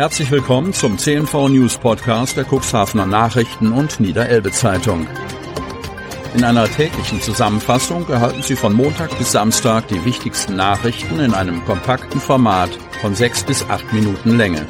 Herzlich 0.00 0.30
willkommen 0.30 0.72
zum 0.72 0.96
CNV 0.96 1.50
News 1.50 1.76
Podcast 1.76 2.34
der 2.34 2.46
Cuxhavener 2.46 3.04
Nachrichten 3.04 3.70
und 3.70 4.00
Niederelbe 4.00 4.50
Zeitung. 4.50 5.06
In 6.34 6.42
einer 6.42 6.64
täglichen 6.64 7.20
Zusammenfassung 7.20 8.08
erhalten 8.08 8.42
Sie 8.42 8.56
von 8.56 8.72
Montag 8.72 9.18
bis 9.18 9.32
Samstag 9.32 9.88
die 9.88 10.02
wichtigsten 10.06 10.56
Nachrichten 10.56 11.20
in 11.20 11.34
einem 11.34 11.62
kompakten 11.66 12.18
Format 12.18 12.70
von 13.02 13.14
sechs 13.14 13.44
bis 13.44 13.62
acht 13.68 13.92
Minuten 13.92 14.38
Länge. 14.38 14.64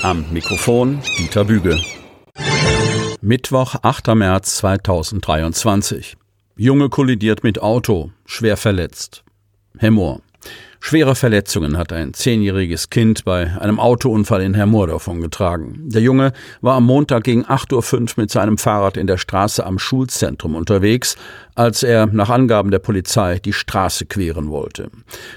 Am 0.00 0.24
Mikrofon 0.32 1.02
Dieter 1.18 1.44
Büge. 1.44 1.78
Mittwoch, 3.20 3.74
8. 3.82 4.14
März 4.14 4.56
2023. 4.56 6.16
Junge 6.56 6.88
kollidiert 6.88 7.44
mit 7.44 7.60
Auto, 7.60 8.12
schwer 8.24 8.56
verletzt. 8.56 9.24
Hemmoor. 9.76 10.22
Schwere 10.86 11.14
Verletzungen 11.14 11.78
hat 11.78 11.94
ein 11.94 12.12
zehnjähriges 12.12 12.90
Kind 12.90 13.24
bei 13.24 13.58
einem 13.58 13.80
Autounfall 13.80 14.42
in 14.42 14.52
Hermoor 14.52 14.86
davongetragen. 14.86 15.88
Der 15.88 16.02
Junge 16.02 16.34
war 16.60 16.74
am 16.74 16.84
Montag 16.84 17.24
gegen 17.24 17.42
8.05 17.46 18.02
Uhr 18.02 18.08
mit 18.18 18.30
seinem 18.30 18.58
Fahrrad 18.58 18.98
in 18.98 19.06
der 19.06 19.16
Straße 19.16 19.64
am 19.64 19.78
Schulzentrum 19.78 20.54
unterwegs, 20.54 21.16
als 21.54 21.84
er 21.84 22.04
nach 22.04 22.28
Angaben 22.28 22.70
der 22.70 22.80
Polizei 22.80 23.38
die 23.38 23.54
Straße 23.54 24.04
queren 24.04 24.50
wollte. 24.50 24.90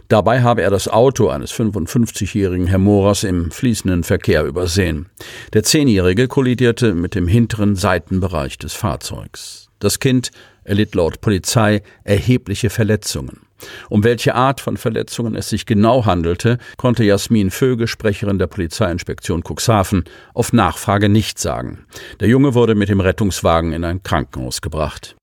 Dabei 0.09 0.41
habe 0.41 0.63
er 0.63 0.69
das 0.69 0.89
Auto 0.89 1.29
eines 1.29 1.53
55-jährigen 1.53 2.67
Hermorers 2.67 3.23
im 3.23 3.49
fließenden 3.49 4.03
Verkehr 4.03 4.43
übersehen. 4.43 5.05
Der 5.53 5.63
Zehnjährige 5.63 6.27
kollidierte 6.27 6.93
mit 6.93 7.15
dem 7.15 7.29
hinteren 7.29 7.77
Seitenbereich 7.77 8.57
des 8.57 8.73
Fahrzeugs. 8.73 9.69
Das 9.79 9.99
Kind 9.99 10.31
erlitt 10.65 10.93
laut 10.93 11.21
Polizei 11.21 11.83
erhebliche 12.03 12.69
Verletzungen. 12.69 13.46
Um 13.89 14.03
welche 14.03 14.35
Art 14.35 14.61
von 14.61 14.77
Verletzungen 14.77 15.35
es 15.35 15.49
sich 15.49 15.65
genau 15.65 16.05
handelte, 16.05 16.57
konnte 16.77 17.03
Jasmin 17.03 17.51
Vöge, 17.51 17.87
Sprecherin 17.87 18.39
der 18.39 18.47
Polizeiinspektion 18.47 19.43
Cuxhaven, 19.43 20.03
auf 20.33 20.53
Nachfrage 20.53 21.09
nicht 21.09 21.39
sagen. 21.39 21.85
Der 22.19 22.27
Junge 22.27 22.53
wurde 22.53 22.75
mit 22.75 22.89
dem 22.89 22.99
Rettungswagen 22.99 23.73
in 23.73 23.83
ein 23.83 24.03
Krankenhaus 24.03 24.61
gebracht. 24.61 25.15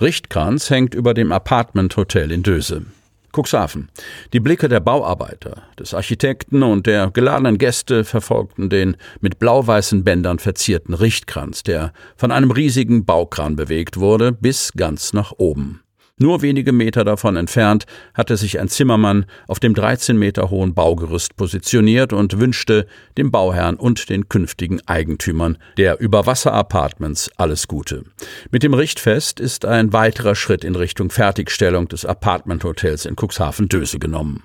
Richtkranz 0.00 0.70
hängt 0.70 0.94
über 0.94 1.14
dem 1.14 1.30
Apartment-Hotel 1.30 2.32
in 2.32 2.42
Döse. 2.42 2.86
Cuxhaven. 3.32 3.88
Die 4.32 4.40
Blicke 4.40 4.68
der 4.68 4.80
Bauarbeiter, 4.80 5.62
des 5.78 5.94
Architekten 5.94 6.62
und 6.62 6.86
der 6.86 7.10
geladenen 7.10 7.58
Gäste 7.58 8.04
verfolgten 8.04 8.68
den 8.68 8.96
mit 9.20 9.38
blau-weißen 9.38 10.04
Bändern 10.04 10.38
verzierten 10.38 10.94
Richtkranz, 10.94 11.62
der 11.62 11.92
von 12.16 12.30
einem 12.30 12.50
riesigen 12.50 13.04
Baukran 13.04 13.56
bewegt 13.56 13.98
wurde, 13.98 14.32
bis 14.32 14.72
ganz 14.76 15.12
nach 15.12 15.32
oben. 15.38 15.80
Nur 16.22 16.40
wenige 16.40 16.70
Meter 16.70 17.02
davon 17.02 17.34
entfernt 17.34 17.84
hatte 18.14 18.36
sich 18.36 18.60
ein 18.60 18.68
Zimmermann 18.68 19.26
auf 19.48 19.58
dem 19.58 19.74
13 19.74 20.16
Meter 20.16 20.50
hohen 20.50 20.72
Baugerüst 20.72 21.34
positioniert 21.34 22.12
und 22.12 22.38
wünschte 22.38 22.86
dem 23.18 23.32
Bauherrn 23.32 23.74
und 23.74 24.08
den 24.08 24.28
künftigen 24.28 24.80
Eigentümern 24.86 25.58
der 25.78 25.98
Überwasser-Apartments 25.98 27.28
alles 27.38 27.66
Gute. 27.66 28.04
Mit 28.52 28.62
dem 28.62 28.72
Richtfest 28.72 29.40
ist 29.40 29.64
ein 29.64 29.92
weiterer 29.92 30.36
Schritt 30.36 30.62
in 30.62 30.76
Richtung 30.76 31.10
Fertigstellung 31.10 31.88
des 31.88 32.04
Apartmenthotels 32.04 33.04
in 33.04 33.16
Cuxhaven-Döse 33.16 33.98
genommen. 33.98 34.44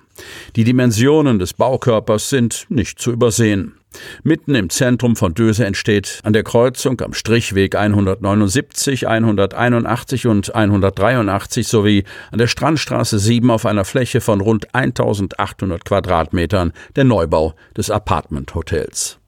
Die 0.55 0.63
Dimensionen 0.63 1.37
des 1.37 1.53
Baukörpers 1.53 2.31
sind 2.31 2.65
nicht 2.69 2.97
zu 2.97 3.11
übersehen. 3.11 3.75
Mitten 4.23 4.55
im 4.55 4.69
Zentrum 4.69 5.15
von 5.15 5.33
Döse 5.33 5.65
entsteht 5.65 6.19
an 6.23 6.33
der 6.33 6.43
Kreuzung 6.43 6.99
am 7.01 7.13
Strichweg 7.13 7.75
179, 7.75 9.07
181 9.07 10.27
und 10.27 10.53
183 10.53 11.67
sowie 11.67 12.03
an 12.31 12.37
der 12.37 12.47
Strandstraße 12.47 13.19
7 13.19 13.49
auf 13.51 13.65
einer 13.65 13.85
Fläche 13.85 14.21
von 14.21 14.41
rund 14.41 14.73
1800 14.73 15.85
Quadratmetern 15.85 16.73
der 16.95 17.03
Neubau 17.03 17.53
des 17.75 17.89
Apartment-Hotels. 17.89 19.19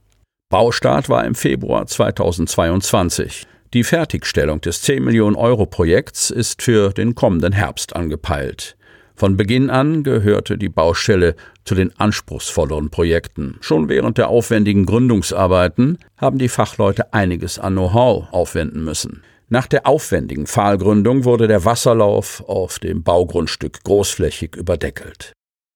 Baustart 0.50 1.10
war 1.10 1.26
im 1.26 1.36
Februar 1.36 1.86
2022. 1.86 3.46
Die 3.76 3.84
Fertigstellung 3.84 4.62
des 4.62 4.82
10 4.82 5.04
Millionen 5.04 5.36
Euro 5.36 5.68
Projekts 5.68 6.32
ist 6.32 6.64
für 6.64 6.92
den 6.92 7.14
kommenden 7.14 7.54
Herbst 7.54 7.96
angepeilt. 7.96 8.76
Von 9.20 9.36
Beginn 9.36 9.70
an 9.70 10.04
gehörte 10.04 10.58
die 10.58 10.70
Baustelle 10.70 11.36
zu 11.66 11.76
den 11.76 11.92
anspruchsvolleren 12.00 12.90
Projekten. 12.90 13.58
Schon 13.60 13.90
während 13.90 14.18
der 14.18 14.30
aufwendigen 14.30 14.86
Gründungsarbeiten 14.86 15.98
haben 16.16 16.38
die 16.38 16.48
Fachleute 16.48 17.14
einiges 17.14 17.60
an 17.60 17.74
Know-how 17.74 18.32
aufwenden 18.32 18.86
müssen. 18.86 19.22
Nach 19.50 19.68
der 19.68 19.86
aufwendigen 19.86 20.48
Pfahlgründung 20.48 21.26
wurde 21.26 21.50
der 21.50 21.66
Wasserlauf 21.66 22.42
auf 22.48 22.80
dem 22.80 23.04
Baugrundstück 23.04 23.84
großflächig 23.84 24.56
überdeckelt. 24.56 25.34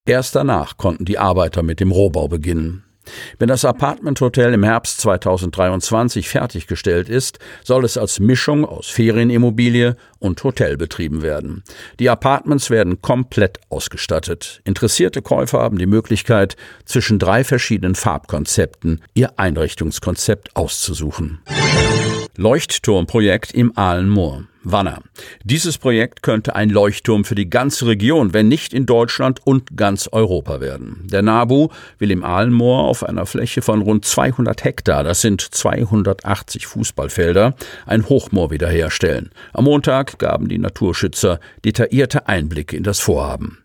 Erst 0.07 0.35
danach 0.35 0.77
konnten 0.77 1.03
die 1.03 1.19
Arbeiter 1.19 1.63
mit 1.63 1.81
dem 1.81 1.91
Rohbau 1.91 2.29
beginnen. 2.29 2.85
Wenn 3.39 3.47
das 3.47 3.65
Apartment-Hotel 3.65 4.53
im 4.53 4.63
Herbst 4.63 5.01
2023 5.01 6.27
fertiggestellt 6.29 7.09
ist, 7.09 7.39
soll 7.63 7.85
es 7.85 7.97
als 7.97 8.19
Mischung 8.19 8.65
aus 8.65 8.87
Ferienimmobilie 8.87 9.95
und 10.19 10.43
Hotel 10.43 10.77
betrieben 10.77 11.21
werden. 11.21 11.63
Die 11.99 12.09
Apartments 12.09 12.69
werden 12.69 13.01
komplett 13.01 13.59
ausgestattet. 13.69 14.61
Interessierte 14.63 15.21
Käufer 15.21 15.59
haben 15.59 15.77
die 15.77 15.85
Möglichkeit, 15.85 16.55
zwischen 16.85 17.19
drei 17.19 17.43
verschiedenen 17.43 17.95
Farbkonzepten 17.95 19.01
ihr 19.13 19.37
Einrichtungskonzept 19.37 20.55
auszusuchen. 20.55 21.41
Leuchtturmprojekt 22.35 23.53
im 23.53 23.77
Ahlenmoor. 23.77 24.45
Wanner. 24.63 25.01
Dieses 25.44 25.77
Projekt 25.77 26.23
könnte 26.23 26.55
ein 26.55 26.69
Leuchtturm 26.69 27.25
für 27.25 27.35
die 27.35 27.49
ganze 27.49 27.85
Region, 27.85 28.33
wenn 28.33 28.47
nicht 28.47 28.73
in 28.73 28.85
Deutschland 28.85 29.45
und 29.45 29.75
ganz 29.75 30.07
Europa 30.11 30.61
werden. 30.61 31.05
Der 31.11 31.21
NABU 31.21 31.69
will 31.99 32.11
im 32.11 32.23
Ahlenmoor 32.23 32.85
auf 32.85 33.03
einer 33.03 33.25
Fläche 33.25 33.61
von 33.61 33.81
rund 33.81 34.05
200 34.05 34.63
Hektar, 34.63 35.03
das 35.03 35.21
sind 35.21 35.41
280 35.41 36.66
Fußballfelder, 36.66 37.55
ein 37.85 38.07
Hochmoor 38.07 38.51
wiederherstellen. 38.51 39.31
Am 39.51 39.65
Montag 39.65 40.17
gaben 40.17 40.47
die 40.47 40.59
Naturschützer 40.59 41.39
detaillierte 41.65 42.27
Einblicke 42.27 42.77
in 42.77 42.83
das 42.83 43.00
Vorhaben. 43.00 43.59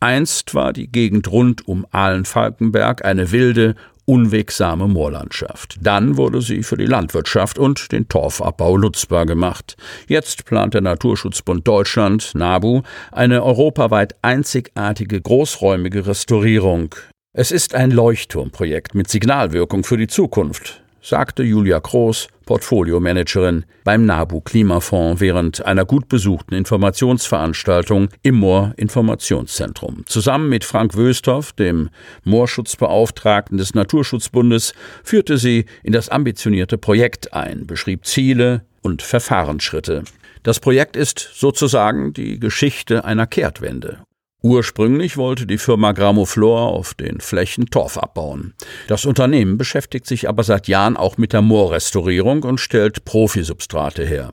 Einst 0.00 0.54
war 0.54 0.72
die 0.72 0.90
Gegend 0.90 1.30
rund 1.30 1.66
um 1.66 1.86
Ahlen-Falkenberg 1.90 3.04
eine 3.04 3.32
wilde, 3.32 3.74
unwegsame 4.08 4.88
Moorlandschaft. 4.88 5.76
Dann 5.82 6.16
wurde 6.16 6.40
sie 6.40 6.62
für 6.62 6.78
die 6.78 6.86
Landwirtschaft 6.86 7.58
und 7.58 7.92
den 7.92 8.08
Torfabbau 8.08 8.78
nutzbar 8.78 9.26
gemacht. 9.26 9.76
Jetzt 10.08 10.46
plant 10.46 10.72
der 10.72 10.80
Naturschutzbund 10.80 11.68
Deutschland, 11.68 12.34
NABU, 12.34 12.82
eine 13.12 13.44
europaweit 13.44 14.16
einzigartige 14.22 15.20
großräumige 15.20 16.06
Restaurierung. 16.06 16.94
Es 17.34 17.52
ist 17.52 17.74
ein 17.74 17.90
Leuchtturmprojekt 17.90 18.94
mit 18.94 19.10
Signalwirkung 19.10 19.84
für 19.84 19.98
die 19.98 20.08
Zukunft 20.08 20.82
sagte 21.00 21.42
Julia 21.42 21.80
Kroos, 21.80 22.28
Portfoliomanagerin 22.46 23.64
beim 23.84 24.06
NABU 24.06 24.40
Klimafonds 24.40 25.20
während 25.20 25.64
einer 25.64 25.84
gut 25.84 26.08
besuchten 26.08 26.54
Informationsveranstaltung 26.54 28.08
im 28.22 28.36
Moor 28.36 28.72
Informationszentrum. 28.76 30.04
Zusammen 30.06 30.48
mit 30.48 30.64
Frank 30.64 30.96
Wösthoff, 30.96 31.52
dem 31.52 31.90
Moorschutzbeauftragten 32.24 33.58
des 33.58 33.74
Naturschutzbundes, 33.74 34.72
führte 35.04 35.36
sie 35.36 35.66
in 35.82 35.92
das 35.92 36.08
ambitionierte 36.08 36.78
Projekt 36.78 37.34
ein, 37.34 37.66
beschrieb 37.66 38.06
Ziele 38.06 38.62
und 38.80 39.02
Verfahrensschritte. 39.02 40.04
Das 40.42 40.60
Projekt 40.60 40.96
ist 40.96 41.30
sozusagen 41.34 42.14
die 42.14 42.38
Geschichte 42.38 43.04
einer 43.04 43.26
Kehrtwende. 43.26 43.98
Ursprünglich 44.40 45.16
wollte 45.16 45.46
die 45.46 45.58
Firma 45.58 45.92
Gramoflor 45.92 46.68
auf 46.68 46.94
den 46.94 47.20
Flächen 47.20 47.66
Torf 47.66 47.98
abbauen. 47.98 48.54
Das 48.86 49.04
Unternehmen 49.04 49.58
beschäftigt 49.58 50.06
sich 50.06 50.28
aber 50.28 50.44
seit 50.44 50.68
Jahren 50.68 50.96
auch 50.96 51.18
mit 51.18 51.32
der 51.32 51.42
Moorrestaurierung 51.42 52.44
und 52.44 52.58
stellt 52.58 53.04
Profisubstrate 53.04 54.04
her. 54.04 54.32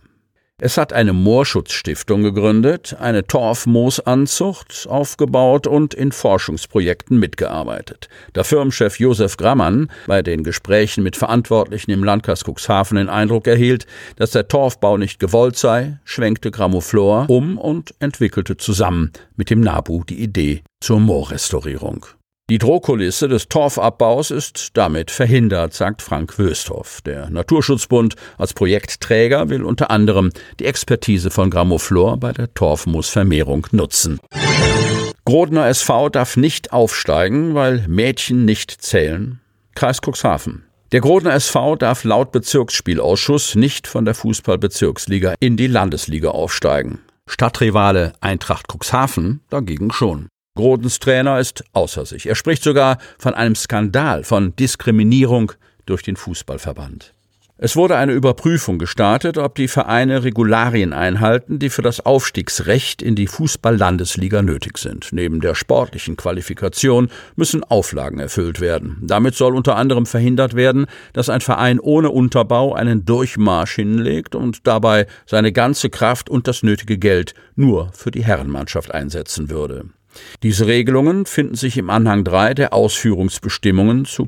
Es 0.61 0.77
hat 0.77 0.93
eine 0.93 1.11
Moorschutzstiftung 1.11 2.23
gegründet, 2.23 2.95
eine 2.97 3.27
Torfmoosanzucht 3.27 4.87
aufgebaut 4.89 5.67
und 5.67 5.93
in 5.93 6.13
Forschungsprojekten 6.13 7.19
mitgearbeitet. 7.19 8.07
Der 8.35 8.45
Firmenchef 8.45 8.97
Josef 8.97 9.35
Grammann 9.35 9.91
bei 10.07 10.21
den 10.21 10.45
Gesprächen 10.45 11.03
mit 11.03 11.17
Verantwortlichen 11.17 11.91
im 11.91 12.05
Landkreis 12.05 12.45
Cuxhaven 12.45 12.95
den 12.95 13.09
Eindruck 13.09 13.47
erhielt, 13.47 13.85
dass 14.15 14.31
der 14.31 14.47
Torfbau 14.47 14.97
nicht 14.97 15.19
gewollt 15.19 15.57
sei, 15.57 15.99
schwenkte 16.05 16.51
Gramoflor 16.51 17.29
um 17.29 17.57
und 17.57 17.93
entwickelte 17.99 18.55
zusammen 18.55 19.11
mit 19.35 19.49
dem 19.49 19.59
NABU 19.59 20.05
die 20.05 20.23
Idee 20.23 20.63
zur 20.79 21.01
Moorrestaurierung. 21.01 22.05
Die 22.47 22.59
Drohkulisse 22.59 23.27
des 23.27 23.49
Torfabbaus 23.49 24.29
ist 24.29 24.77
damit 24.77 25.09
verhindert, 25.09 25.73
sagt 25.73 26.03
Frank 26.03 26.37
Wösthoff. 26.37 27.01
Der 27.01 27.27
Naturschutzbund 27.31 28.13
als 28.37 28.53
Projektträger 28.53 29.49
will 29.49 29.63
unter 29.63 29.89
anderem 29.89 30.29
die 30.59 30.65
Expertise 30.65 31.31
von 31.31 31.49
Grammoflor 31.49 32.17
bei 32.17 32.33
der 32.33 32.53
Torfmoosvermehrung 32.53 33.65
nutzen. 33.71 34.19
Grodner 35.25 35.67
SV 35.69 36.09
darf 36.09 36.37
nicht 36.37 36.71
aufsteigen, 36.71 37.55
weil 37.55 37.83
Mädchen 37.87 38.45
nicht 38.45 38.69
zählen. 38.69 39.41
Kreis 39.73 39.99
Cuxhaven. 40.05 40.65
Der 40.91 41.01
Grodner 41.01 41.33
SV 41.33 41.77
darf 41.77 42.03
laut 42.03 42.31
Bezirksspielausschuss 42.31 43.55
nicht 43.55 43.87
von 43.87 44.05
der 44.05 44.13
Fußballbezirksliga 44.13 45.33
in 45.39 45.57
die 45.57 45.65
Landesliga 45.65 46.29
aufsteigen. 46.29 46.99
Stadtrivale 47.27 48.13
Eintracht 48.21 48.67
Cuxhaven 48.71 49.41
dagegen 49.49 49.91
schon. 49.91 50.27
Grodens 50.55 50.99
Trainer 50.99 51.39
ist 51.39 51.65
außer 51.73 52.05
sich. 52.05 52.27
Er 52.27 52.35
spricht 52.35 52.63
sogar 52.63 52.97
von 53.19 53.33
einem 53.33 53.55
Skandal, 53.55 54.23
von 54.23 54.55
Diskriminierung 54.55 55.51
durch 55.85 56.01
den 56.01 56.15
Fußballverband. 56.15 57.13
Es 57.57 57.77
wurde 57.77 57.95
eine 57.95 58.11
Überprüfung 58.11 58.79
gestartet, 58.79 59.37
ob 59.37 59.55
die 59.55 59.69
Vereine 59.69 60.25
Regularien 60.25 60.91
einhalten, 60.91 61.57
die 61.57 61.69
für 61.69 61.81
das 61.81 62.05
Aufstiegsrecht 62.05 63.01
in 63.01 63.15
die 63.15 63.27
Fußball-Landesliga 63.27 64.41
nötig 64.41 64.77
sind. 64.77 65.09
Neben 65.13 65.39
der 65.39 65.55
sportlichen 65.55 66.17
Qualifikation 66.17 67.09
müssen 67.37 67.63
Auflagen 67.63 68.19
erfüllt 68.19 68.59
werden. 68.59 68.97
Damit 69.03 69.35
soll 69.35 69.55
unter 69.55 69.77
anderem 69.77 70.05
verhindert 70.05 70.53
werden, 70.53 70.85
dass 71.13 71.29
ein 71.29 71.39
Verein 71.39 71.79
ohne 71.79 72.09
Unterbau 72.09 72.73
einen 72.73 73.05
Durchmarsch 73.05 73.75
hinlegt 73.75 74.35
und 74.35 74.67
dabei 74.67 75.07
seine 75.25 75.53
ganze 75.53 75.89
Kraft 75.89 76.29
und 76.29 76.49
das 76.49 76.61
nötige 76.61 76.97
Geld 76.97 77.35
nur 77.55 77.89
für 77.93 78.11
die 78.11 78.25
Herrenmannschaft 78.25 78.93
einsetzen 78.93 79.49
würde. 79.49 79.85
Diese 80.43 80.67
Regelungen 80.67 81.25
finden 81.25 81.55
sich 81.55 81.77
im 81.77 81.89
Anhang 81.89 82.23
3 82.23 82.53
der 82.53 82.73
Ausführungsbestimmungen 82.73 84.05
zu 84.05 84.27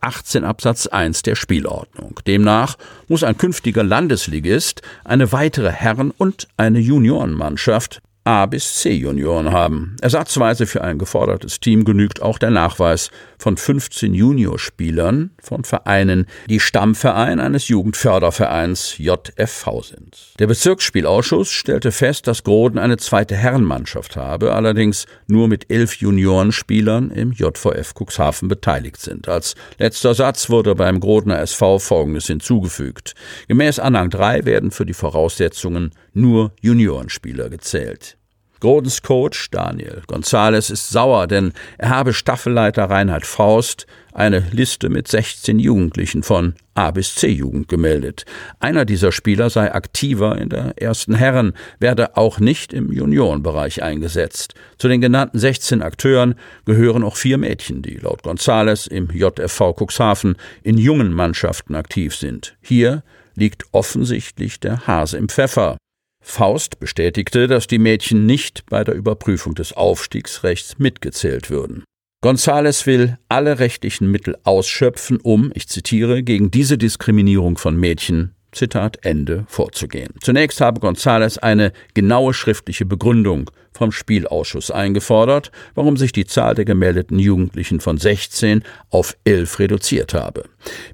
18 0.00 0.44
Absatz 0.44 0.86
1 0.86 1.22
der 1.22 1.34
Spielordnung. 1.34 2.20
Demnach 2.26 2.76
muss 3.08 3.24
ein 3.24 3.38
künftiger 3.38 3.82
Landesligist 3.82 4.82
eine 5.04 5.32
weitere 5.32 5.70
Herren- 5.70 6.12
und 6.16 6.48
eine 6.56 6.78
Juniorenmannschaft 6.78 8.02
A 8.28 8.44
bis 8.44 8.74
C 8.74 8.92
Junioren 8.92 9.52
haben. 9.52 9.96
Ersatzweise 10.02 10.66
für 10.66 10.84
ein 10.84 10.98
gefordertes 10.98 11.60
Team 11.60 11.86
genügt 11.86 12.20
auch 12.20 12.38
der 12.38 12.50
Nachweis 12.50 13.10
von 13.38 13.56
15 13.56 14.12
Juniorspielern 14.12 15.30
von 15.40 15.64
Vereinen, 15.64 16.26
die 16.46 16.60
Stammverein 16.60 17.40
eines 17.40 17.68
Jugendfördervereins 17.68 18.98
JFV 18.98 19.80
sind. 19.80 20.34
Der 20.38 20.46
Bezirksspielausschuss 20.46 21.50
stellte 21.50 21.90
fest, 21.90 22.26
dass 22.26 22.44
Groden 22.44 22.76
eine 22.76 22.98
zweite 22.98 23.34
Herrenmannschaft 23.34 24.16
habe, 24.16 24.52
allerdings 24.52 25.06
nur 25.26 25.48
mit 25.48 25.70
elf 25.70 25.94
Juniorenspielern 25.94 27.10
im 27.10 27.32
JVF 27.32 27.94
Cuxhaven 27.98 28.48
beteiligt 28.48 29.00
sind. 29.00 29.26
Als 29.26 29.54
letzter 29.78 30.12
Satz 30.12 30.50
wurde 30.50 30.74
beim 30.74 31.00
Grodener 31.00 31.38
SV 31.38 31.78
Folgendes 31.78 32.26
hinzugefügt. 32.26 33.14
Gemäß 33.46 33.78
Anhang 33.78 34.10
3 34.10 34.44
werden 34.44 34.70
für 34.70 34.84
die 34.84 34.92
Voraussetzungen 34.92 35.92
nur 36.12 36.52
Juniorenspieler 36.60 37.48
gezählt. 37.48 38.17
Grodens 38.60 39.02
Coach 39.02 39.50
Daniel 39.50 40.02
Gonzales 40.06 40.70
ist 40.70 40.90
sauer, 40.90 41.26
denn 41.26 41.52
er 41.78 41.90
habe 41.90 42.12
Staffelleiter 42.12 42.84
Reinhard 42.84 43.26
Faust 43.26 43.86
eine 44.12 44.40
Liste 44.50 44.88
mit 44.88 45.06
16 45.06 45.60
Jugendlichen 45.60 46.24
von 46.24 46.54
A 46.74 46.90
bis 46.90 47.14
C 47.14 47.28
Jugend 47.28 47.68
gemeldet. 47.68 48.24
Einer 48.58 48.84
dieser 48.84 49.12
Spieler 49.12 49.48
sei 49.48 49.72
aktiver 49.72 50.38
in 50.38 50.48
der 50.48 50.74
ersten 50.76 51.14
Herren, 51.14 51.52
werde 51.78 52.16
auch 52.16 52.40
nicht 52.40 52.72
im 52.72 52.90
Juniorenbereich 52.90 53.82
eingesetzt. 53.82 54.54
Zu 54.76 54.88
den 54.88 55.00
genannten 55.00 55.38
16 55.38 55.82
Akteuren 55.82 56.34
gehören 56.64 57.04
auch 57.04 57.16
vier 57.16 57.38
Mädchen, 57.38 57.82
die 57.82 57.94
laut 57.96 58.24
Gonzales 58.24 58.88
im 58.88 59.08
JFV 59.10 59.72
Cuxhaven 59.78 60.36
in 60.64 60.78
jungen 60.78 61.12
Mannschaften 61.12 61.76
aktiv 61.76 62.16
sind. 62.16 62.56
Hier 62.60 63.04
liegt 63.36 63.64
offensichtlich 63.70 64.58
der 64.58 64.86
Hase 64.88 65.16
im 65.16 65.28
Pfeffer. 65.28 65.76
Faust 66.20 66.80
bestätigte, 66.80 67.46
dass 67.46 67.66
die 67.66 67.78
Mädchen 67.78 68.26
nicht 68.26 68.66
bei 68.66 68.84
der 68.84 68.94
Überprüfung 68.94 69.54
des 69.54 69.72
Aufstiegsrechts 69.72 70.78
mitgezählt 70.78 71.50
würden. 71.50 71.84
Gonzales 72.20 72.84
will 72.86 73.16
alle 73.28 73.60
rechtlichen 73.60 74.10
Mittel 74.10 74.36
ausschöpfen, 74.42 75.18
um, 75.20 75.52
ich 75.54 75.68
zitiere, 75.68 76.24
gegen 76.24 76.50
diese 76.50 76.76
Diskriminierung 76.76 77.56
von 77.56 77.76
Mädchen 77.76 78.34
Zitat 78.52 79.04
Ende 79.04 79.44
vorzugehen. 79.48 80.14
Zunächst 80.20 80.60
habe 80.60 80.80
González 80.80 81.38
eine 81.38 81.72
genaue 81.94 82.34
schriftliche 82.34 82.86
Begründung 82.86 83.50
vom 83.72 83.92
Spielausschuss 83.92 84.70
eingefordert, 84.70 85.52
warum 85.74 85.96
sich 85.96 86.12
die 86.12 86.26
Zahl 86.26 86.54
der 86.54 86.64
gemeldeten 86.64 87.18
Jugendlichen 87.18 87.80
von 87.80 87.98
16 87.98 88.64
auf 88.90 89.16
11 89.24 89.58
reduziert 89.58 90.14
habe. 90.14 90.44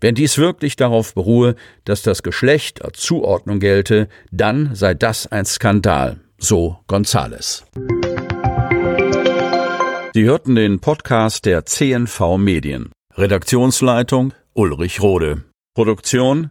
Wenn 0.00 0.14
dies 0.14 0.38
wirklich 0.38 0.76
darauf 0.76 1.14
beruhe, 1.14 1.54
dass 1.84 2.02
das 2.02 2.22
Geschlecht 2.22 2.84
als 2.84 3.00
Zuordnung 3.00 3.60
gelte, 3.60 4.08
dann 4.30 4.74
sei 4.74 4.94
das 4.94 5.26
ein 5.26 5.46
Skandal, 5.46 6.18
so 6.38 6.78
González. 6.88 7.62
Sie 10.12 10.24
hörten 10.24 10.54
den 10.54 10.78
Podcast 10.78 11.44
der 11.44 11.64
CNV 11.64 12.36
Medien. 12.38 12.90
Redaktionsleitung 13.16 14.32
Ulrich 14.52 15.00
Rode. 15.00 15.42
Produktion 15.74 16.50